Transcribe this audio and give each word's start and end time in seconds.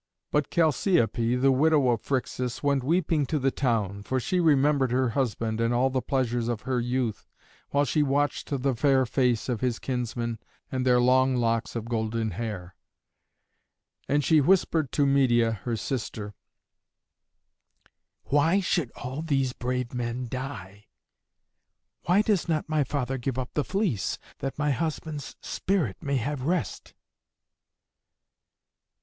But 0.31 0.49
Chalciope, 0.49 1.39
the 1.39 1.51
widow 1.51 1.89
of 1.89 2.01
Phrixus, 2.01 2.63
went 2.63 2.83
weeping 2.83 3.27
to 3.27 3.37
the 3.37 3.51
town, 3.51 4.01
for 4.01 4.19
she 4.19 4.39
remembered 4.39 4.89
her 4.91 5.09
husband 5.09 5.61
and 5.61 5.75
all 5.75 5.91
the 5.91 6.01
pleasures 6.01 6.47
of 6.47 6.61
her 6.61 6.79
youth 6.79 7.27
while 7.69 7.85
she 7.85 8.01
watched 8.01 8.49
the 8.49 8.75
fair 8.75 9.05
face 9.05 9.47
of 9.47 9.61
his 9.61 9.77
kinsmen 9.77 10.39
and 10.71 10.87
their 10.87 10.99
long 10.99 11.35
locks 11.35 11.75
of 11.75 11.85
golden 11.85 12.31
hair. 12.31 12.73
And 14.09 14.23
she 14.23 14.41
whispered 14.41 14.91
to 14.93 15.05
Medeia, 15.05 15.51
her 15.51 15.75
sister, 15.77 16.33
"Why 18.23 18.59
should 18.59 18.89
all 18.95 19.21
these 19.21 19.53
brave 19.53 19.93
men 19.93 20.27
die? 20.27 20.87
Why 22.05 22.23
does 22.23 22.49
not 22.49 22.67
my 22.67 22.83
father 22.83 23.19
give 23.19 23.37
up 23.37 23.53
the 23.53 23.63
fleece, 23.63 24.17
that 24.39 24.57
my 24.57 24.71
husband's 24.71 25.35
spirit 25.41 25.97
may 26.01 26.15
have 26.17 26.41
rest?" 26.41 26.95